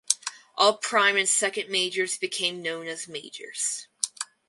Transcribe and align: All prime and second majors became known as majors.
All 0.57 0.77
prime 0.77 1.15
and 1.15 1.29
second 1.29 1.69
majors 1.69 2.17
became 2.17 2.63
known 2.63 2.87
as 2.87 3.07
majors. 3.07 3.85